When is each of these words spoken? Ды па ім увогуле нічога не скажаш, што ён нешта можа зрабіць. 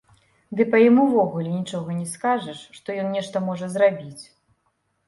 Ды 0.61 0.65
па 0.75 0.79
ім 0.85 0.95
увогуле 1.03 1.53
нічога 1.59 1.99
не 1.99 2.07
скажаш, 2.15 2.67
што 2.79 2.89
ён 3.05 3.17
нешта 3.19 3.47
можа 3.51 3.73
зрабіць. 3.77 4.23